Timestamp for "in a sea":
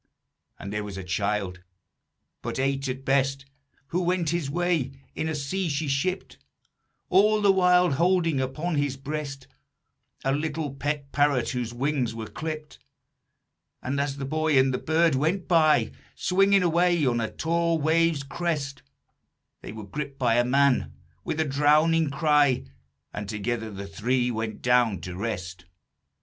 5.13-5.69